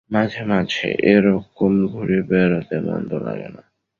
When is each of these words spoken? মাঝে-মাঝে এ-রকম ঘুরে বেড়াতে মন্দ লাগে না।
মাঝে-মাঝে 0.11 0.89
এ-রকম 1.03 1.73
ঘুরে 1.87 2.19
বেড়াতে 2.21 2.75
মন্দ 2.79 3.11
লাগে 3.13 3.49
না। 3.49 3.63